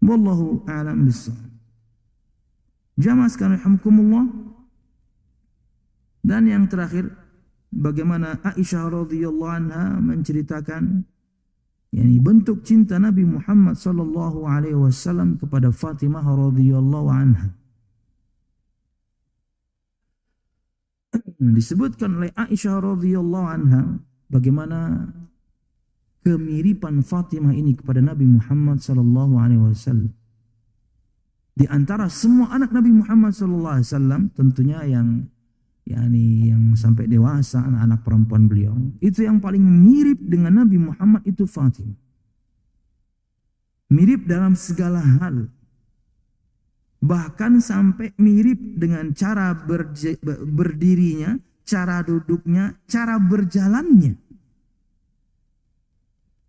[0.00, 1.50] Wallahu a'lam bishawab.
[2.96, 4.24] Jamaah sekalian rahmukumullah.
[6.24, 7.12] Dan yang terakhir,
[7.70, 11.04] bagaimana Aisyah radhiyallahu anha menceritakan
[11.96, 17.56] yakni bentuk cinta Nabi Muhammad sallallahu alaihi wasallam kepada Fatimah radhiyallahu anha.
[21.56, 23.96] Disebutkan oleh Aisyah radhiyallahu anha
[24.28, 25.08] bagaimana
[26.20, 30.12] kemiripan Fatimah ini kepada Nabi Muhammad sallallahu alaihi wasallam.
[31.56, 33.80] Di antara semua anak Nabi Muhammad SAW
[34.36, 35.24] tentunya yang
[35.86, 41.46] yakni yang sampai dewasa anak-anak perempuan beliau itu yang paling mirip dengan Nabi Muhammad itu
[41.46, 41.94] Fatimah.
[43.86, 45.46] Mirip dalam segala hal.
[46.98, 49.54] Bahkan sampai mirip dengan cara
[50.42, 54.18] berdirinya, cara duduknya, cara berjalannya.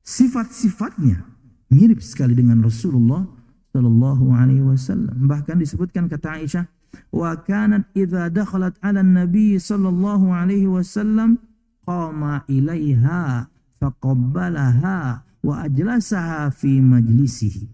[0.01, 1.21] Sifat-sifatnya
[1.69, 3.21] mirip sekali dengan Rasulullah
[3.69, 5.29] sallallahu alaihi wasallam.
[5.29, 6.65] Bahkan disebutkan kata Aisyah,
[7.11, 11.39] "Wa kanat idza dakhalat 'ala nabi sallallahu alaihi wasallam
[11.83, 13.47] qama ilaiha
[13.79, 17.67] faqabbalaha wa ajlasaha fi majlisihi."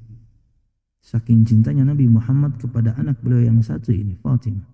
[1.03, 4.72] Saking cintanya Nabi Muhammad kepada anak beliau yang satu ini, Fatimah.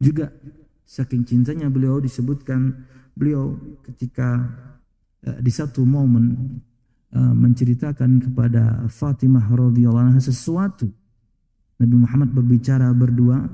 [0.00, 0.32] Juga
[0.88, 4.48] saking cintanya beliau disebutkan beliau ketika
[5.20, 6.56] Eh, di satu momen
[7.10, 10.86] menceritakan kepada Fatimah radhiyallahu anha sesuatu.
[11.80, 13.50] Nabi Muhammad berbicara berdua,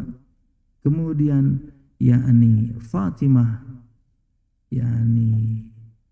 [0.84, 1.62] kemudian
[1.96, 3.64] yakni Fatimah
[4.68, 5.62] yakni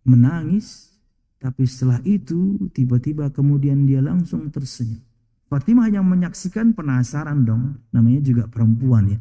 [0.07, 0.95] menangis,
[1.43, 5.03] tapi setelah itu tiba-tiba kemudian dia langsung tersenyum.
[5.51, 9.21] Fatimah yang menyaksikan penasaran dong, namanya juga perempuan ya.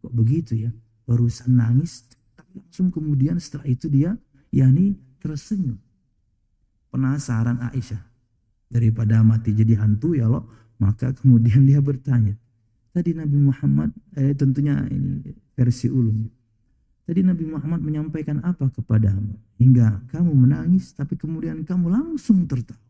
[0.00, 0.72] Kok begitu ya?
[1.04, 4.16] Barusan nangis, tapi langsung kemudian setelah itu dia
[4.48, 5.76] yakni tersenyum.
[6.90, 8.02] Penasaran Aisyah.
[8.70, 10.46] Daripada mati jadi hantu ya lo
[10.80, 12.34] Maka kemudian dia bertanya,
[12.96, 15.20] tadi Nabi Muhammad, eh, tentunya ini
[15.52, 16.24] versi ulun.
[17.04, 19.36] Tadi Nabi Muhammad menyampaikan apa kepadamu?
[19.60, 22.80] Hingga kamu menangis, tapi kemudian kamu langsung tertawa.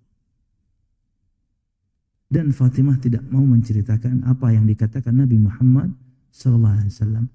[2.31, 5.91] Dan Fatimah tidak mau menceritakan apa yang dikatakan Nabi Muhammad
[6.31, 7.27] SAW.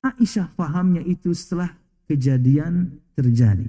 [0.00, 1.76] Aisyah pahamnya itu setelah
[2.08, 3.68] kejadian terjadi.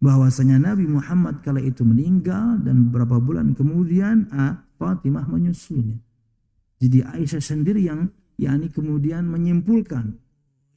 [0.00, 6.00] Bahwasanya Nabi Muhammad kala itu meninggal dan beberapa bulan kemudian ah, Fatimah menyusulnya.
[6.80, 8.08] Jadi Aisyah sendiri yang
[8.40, 10.16] yakni kemudian menyimpulkan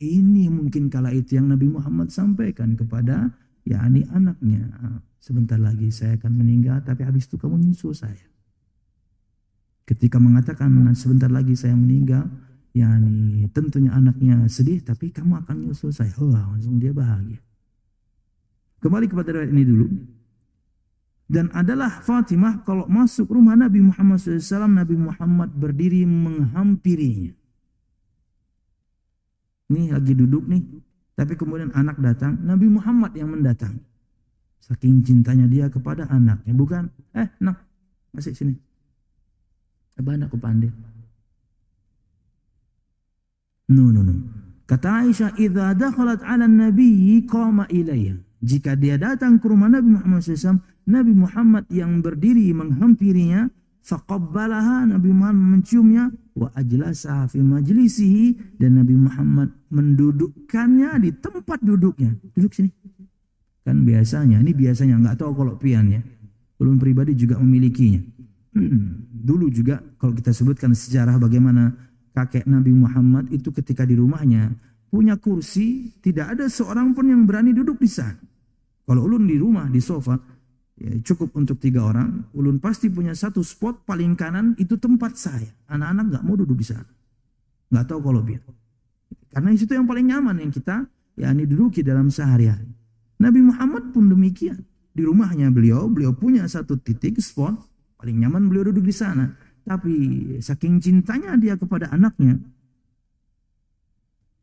[0.04, 3.32] ini mungkin kala itu yang Nabi Muhammad sampaikan kepada
[3.64, 4.68] yakni anaknya.
[4.84, 8.28] Ah, sebentar lagi saya akan meninggal tapi habis itu kamu nyusul saya.
[9.88, 12.28] Ketika mengatakan sebentar lagi saya meninggal,
[12.76, 16.12] yakni tentunya anaknya sedih tapi kamu akan nyusul saya.
[16.20, 17.40] Oh, langsung dia bahagia.
[18.84, 19.88] Kembali kepada riwayat ini dulu.
[21.24, 27.32] Dan adalah Fatimah kalau masuk rumah Nabi Muhammad SAW, Nabi Muhammad berdiri menghampirinya.
[29.72, 30.62] Ini lagi duduk nih,
[31.16, 33.80] tapi kemudian anak datang, Nabi Muhammad yang mendatang.
[34.60, 36.92] Saking cintanya dia kepada anaknya, bukan?
[37.16, 37.64] Eh, nak,
[38.12, 38.54] masih sini.
[39.96, 40.70] Abah anakku pandai.
[43.72, 44.14] No, no, no.
[44.68, 50.20] Kata Aisyah, "Idza dakhalat 'ala an-nabi qama ilayya." Jika dia datang ke rumah Nabi Muhammad
[50.20, 50.60] SAW,
[50.91, 53.48] Nabi Muhammad yang berdiri menghampirinya,
[53.80, 62.20] faqabbalaha Nabi Muhammad menciumnya wa ajlasaha fi majlisihi dan Nabi Muhammad mendudukkannya di tempat duduknya.
[62.36, 62.68] Duduk sini.
[63.64, 66.04] Kan biasanya, ini biasanya nggak tahu kalau pian ya.
[66.60, 68.04] Belum pribadi juga memilikinya.
[68.60, 71.72] Hmm, dulu juga kalau kita sebutkan sejarah bagaimana
[72.12, 74.52] kakek Nabi Muhammad itu ketika di rumahnya
[74.91, 78.33] punya kursi, tidak ada seorang pun yang berani duduk di sana.
[78.84, 80.20] Kalau ulun di rumah, di sofa,
[80.76, 85.48] ya, cukup untuk tiga orang, ulun pasti punya satu spot paling kanan itu tempat saya.
[85.72, 86.92] Anak-anak nggak mau duduk di sana.
[87.72, 88.44] Nggak tahu kalau biar.
[89.34, 90.86] Karena itu yang paling nyaman yang kita
[91.18, 92.70] ya ini duduki dalam sehari-hari.
[93.24, 94.62] Nabi Muhammad pun demikian.
[94.94, 97.58] Di rumahnya beliau, beliau punya satu titik spot
[97.98, 99.26] paling nyaman beliau duduk di sana.
[99.64, 99.96] Tapi
[100.44, 102.36] saking cintanya dia kepada anaknya,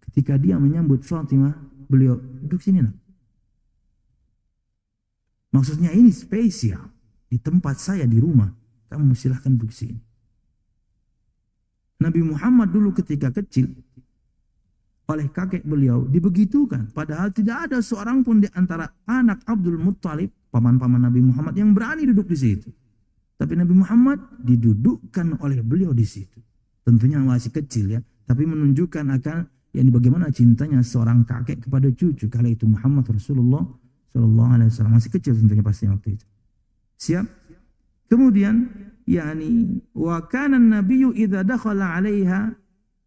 [0.09, 1.55] ketika dia menyambut Fatimah,
[1.86, 2.97] beliau duduk sini nak.
[5.51, 6.90] Maksudnya ini spesial.
[7.30, 8.51] Di tempat saya di rumah.
[8.90, 9.98] Kamu silahkan duduk sini.
[12.01, 13.70] Nabi Muhammad dulu ketika kecil.
[15.11, 16.90] Oleh kakek beliau dibegitukan.
[16.90, 20.30] Padahal tidak ada seorang pun di antara anak Abdul Muttalib.
[20.51, 22.70] Paman-paman Nabi Muhammad yang berani duduk di situ.
[23.38, 26.42] Tapi Nabi Muhammad didudukkan oleh beliau di situ.
[26.82, 28.01] Tentunya masih kecil ya.
[28.26, 29.38] Tapi menunjukkan akan
[29.70, 32.26] yang bagaimana cintanya seorang kakek kepada cucu.
[32.26, 33.62] Kala itu Muhammad Rasulullah
[34.11, 36.26] Sallallahu Alaihi Wasallam masih kecil tentunya pasti waktu itu.
[36.98, 37.26] Siap?
[38.11, 38.66] Kemudian
[39.06, 42.50] yakni wa kana an-nabiyyu idza dakhala 'alaiha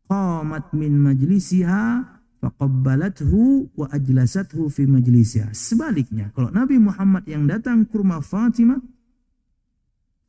[0.07, 2.07] qamat min majlisiha
[2.39, 5.51] faqabbalathu wa ajlasathu fi majlisiha.
[5.51, 8.79] Sebaliknya, kalau Nabi Muhammad yang datang ke rumah Fatimah,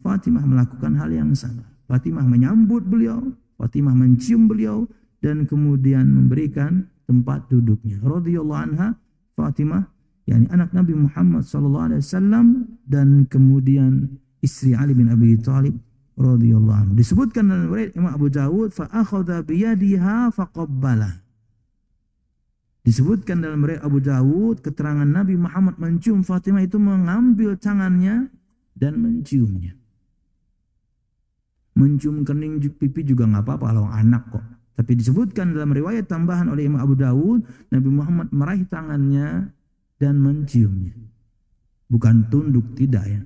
[0.03, 1.63] Fatimah melakukan hal yang sama.
[1.87, 3.23] Fatimah menyambut beliau,
[3.55, 4.91] Fatimah mencium beliau
[5.23, 8.03] dan kemudian memberikan tempat duduknya.
[8.03, 8.99] Radhiyallahu anha,
[9.39, 9.94] Fatimah
[10.25, 12.47] yakni anak Nabi Muhammad sallallahu alaihi wasallam
[12.89, 15.77] dan kemudian istri Ali bin Abi Thalib
[16.17, 16.93] radhiyallahu anhu.
[16.97, 21.25] Disebutkan dalam riwayat Imam Abu Dawud fa akhadha bi yadiha faqabbala.
[22.85, 28.29] Disebutkan dalam riwayat Abu Dawud keterangan Nabi Muhammad mencium Fatimah itu mengambil tangannya
[28.77, 29.73] dan menciumnya.
[31.75, 34.45] Mencium kening pipi juga nggak apa-apa kalau anak kok.
[34.75, 39.49] Tapi disebutkan dalam riwayat tambahan oleh Imam Abu Dawud, Nabi Muhammad meraih tangannya
[39.99, 40.95] dan menciumnya.
[41.89, 43.21] Bukan tunduk tidak ya.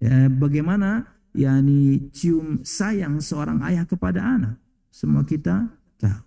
[0.00, 1.04] ya bagaimana
[1.34, 4.56] yakni cium sayang seorang ayah kepada anak.
[4.94, 5.68] Semua kita
[5.98, 6.22] tahu.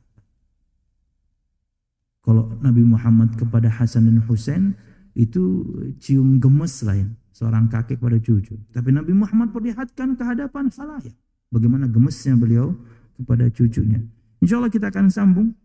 [2.28, 4.76] Kalau Nabi Muhammad kepada Hasan dan Husain
[5.16, 5.64] itu
[6.04, 7.08] cium gemes lah ya.
[7.32, 8.58] Seorang kakek pada cucu.
[8.74, 10.68] Tapi Nabi Muhammad perlihatkan kehadapan
[11.06, 11.14] ya.
[11.48, 12.76] Bagaimana gemesnya beliau
[13.16, 14.04] kepada cucunya.
[14.44, 15.56] Insya Allah kita akan sambung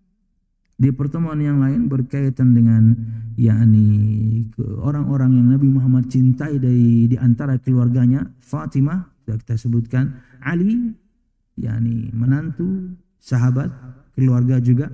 [0.77, 2.93] di pertemuan yang lain berkaitan dengan
[3.39, 3.89] yakni
[4.81, 10.93] orang-orang yang Nabi Muhammad cintai dari di antara keluarganya Fatimah sudah kita sebutkan Ali
[11.57, 12.93] yakni menantu
[13.23, 13.71] sahabat
[14.19, 14.91] keluarga juga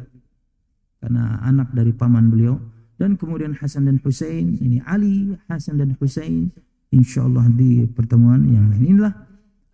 [0.98, 2.58] karena anak dari paman beliau
[2.98, 6.50] dan kemudian Hasan dan Hussein ini Ali Hasan dan Hussein
[6.92, 8.84] insyaallah di pertemuan yang lain.
[8.96, 9.12] Inilah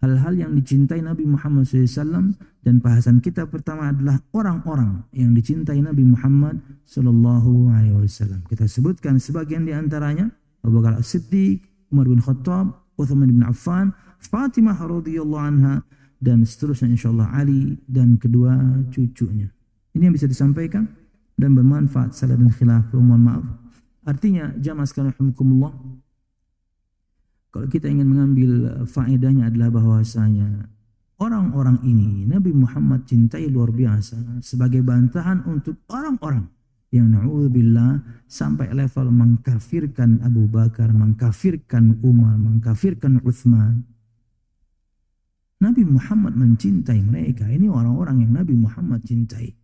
[0.05, 6.05] hal-hal yang dicintai Nabi Muhammad SAW dan bahasan kita pertama adalah orang-orang yang dicintai Nabi
[6.05, 8.45] Muhammad Wasallam.
[8.45, 10.29] Kita sebutkan sebagian di antaranya
[10.61, 15.81] Abu Bakar As-Siddiq, Umar bin Khattab, Uthman bin Affan, Fatimah radhiyallahu anha
[16.21, 18.57] dan seterusnya insyaallah Ali dan kedua
[18.93, 19.49] cucunya.
[19.97, 20.85] Ini yang bisa disampaikan
[21.37, 22.93] dan bermanfaat salah dan khilaf.
[22.93, 23.45] Mohon maaf.
[24.05, 25.73] Artinya jamaah sekalian rahimakumullah
[27.55, 30.67] kalau kita ingin mengambil faedahnya adalah bahwasanya
[31.23, 36.51] orang-orang ini Nabi Muhammad cintai luar biasa sebagai bantahan untuk orang-orang
[36.91, 43.87] yang na'udzubillah sampai level mengkafirkan Abu Bakar, mengkafirkan Umar, mengkafirkan Uthman.
[45.63, 47.47] Nabi Muhammad mencintai mereka.
[47.47, 49.55] Ini orang-orang yang Nabi Muhammad cintai.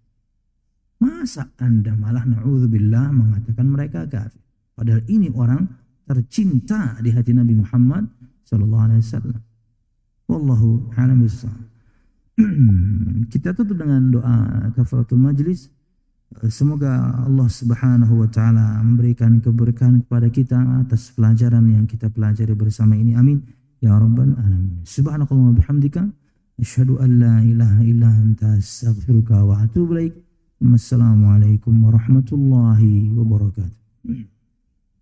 [1.02, 4.42] Masa anda malah na'udzubillah mengatakan mereka kafir.
[4.78, 5.79] Padahal ini orang
[6.10, 8.10] tercinta di hati Nabi Muhammad
[8.42, 9.38] sallallahu alaihi wasallam.
[10.26, 11.22] Wallahu a'lam
[13.32, 15.70] Kita tutup dengan doa kafaratul majlis.
[16.50, 22.94] Semoga Allah Subhanahu wa taala memberikan keberkahan kepada kita atas pelajaran yang kita pelajari bersama
[22.98, 23.14] ini.
[23.14, 23.42] Amin.
[23.78, 24.82] Ya rabbal alamin.
[24.86, 26.06] Subhanakallah wa bihamdika
[26.58, 30.14] asyhadu an la ilaha illa anta astaghfiruka wa atubu ilaik.
[30.62, 33.78] Wassalamualaikum warahmatullahi wabarakatuh.